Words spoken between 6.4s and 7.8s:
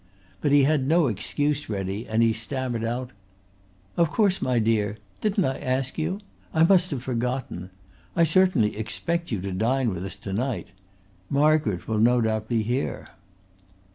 I must have forgotten.